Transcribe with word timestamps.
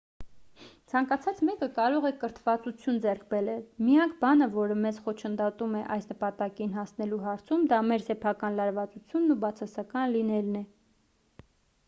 ցանկացած 0.91 1.39
մեկը 1.47 1.67
կարող 1.73 2.05
է 2.09 2.11
կրթվածություն 2.21 2.95
ձեռք 3.03 3.25
բերել 3.33 3.59
միակ 3.89 4.15
բանը 4.23 4.47
որը 4.55 4.77
մեզ 4.85 4.97
խոչընդոտում 5.09 5.75
է 5.79 5.81
այս 5.97 6.09
նպատակին 6.13 6.73
հասնելու 6.79 7.19
հարցում 7.27 7.67
դա 7.75 7.81
մեր 7.91 8.05
սեփական 8.07 8.57
լարվածությունն 8.61 9.35
ու 9.35 9.37
բացասական 9.45 10.17
լինելն 10.17 10.57
է 10.63 10.63